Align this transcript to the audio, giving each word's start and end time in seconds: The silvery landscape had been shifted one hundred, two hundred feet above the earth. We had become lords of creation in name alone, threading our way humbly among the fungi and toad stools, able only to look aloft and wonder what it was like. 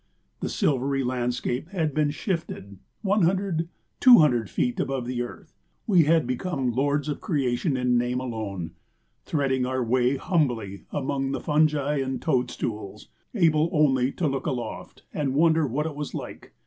The 0.39 0.49
silvery 0.49 1.03
landscape 1.03 1.69
had 1.69 1.93
been 1.93 2.09
shifted 2.09 2.79
one 3.03 3.21
hundred, 3.21 3.69
two 3.99 4.17
hundred 4.17 4.49
feet 4.49 4.79
above 4.79 5.05
the 5.05 5.21
earth. 5.21 5.55
We 5.85 6.05
had 6.05 6.25
become 6.25 6.71
lords 6.71 7.07
of 7.07 7.21
creation 7.21 7.77
in 7.77 7.99
name 7.99 8.19
alone, 8.19 8.71
threading 9.25 9.63
our 9.67 9.83
way 9.83 10.17
humbly 10.17 10.85
among 10.89 11.33
the 11.33 11.39
fungi 11.39 11.97
and 11.97 12.19
toad 12.19 12.49
stools, 12.49 13.09
able 13.35 13.69
only 13.71 14.11
to 14.13 14.25
look 14.27 14.47
aloft 14.47 15.03
and 15.13 15.35
wonder 15.35 15.67
what 15.67 15.85
it 15.85 15.93
was 15.93 16.15
like. 16.15 16.55